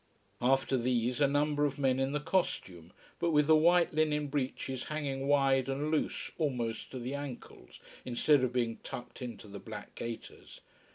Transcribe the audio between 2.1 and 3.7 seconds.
the costume, but with the